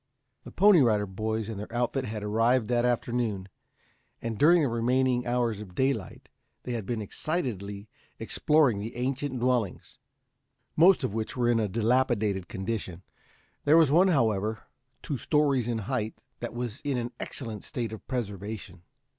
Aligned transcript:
The 0.45 0.51
Pony 0.51 0.81
Rider 0.81 1.05
Boys 1.05 1.47
and 1.47 1.59
their 1.59 1.71
outfit 1.71 2.05
had 2.05 2.23
arrived 2.23 2.69
that 2.69 2.85
afternoon, 2.85 3.49
and 4.19 4.35
during 4.35 4.63
the 4.63 4.67
remaining 4.67 5.27
hours 5.27 5.61
of 5.61 5.75
daylight 5.75 6.27
they 6.63 6.71
had 6.71 6.87
been 6.87 7.03
excitedly 7.03 7.87
exploring 8.17 8.79
the 8.79 8.95
ancient 8.95 9.39
dwellings, 9.39 9.99
most 10.75 11.03
of 11.03 11.13
which 11.13 11.37
were 11.37 11.49
in 11.51 11.59
a 11.59 11.67
dilapidated 11.69 12.47
condition. 12.47 13.03
There 13.63 13.77
was 13.77 13.91
one, 13.91 14.07
however, 14.07 14.63
two 15.03 15.19
stories 15.19 15.67
in 15.67 15.77
height, 15.77 16.15
that 16.39 16.55
was 16.55 16.79
in 16.83 16.97
an 16.97 17.11
excellent 17.19 17.63
state 17.63 17.93
of 17.93 18.07
preservation. 18.07 18.81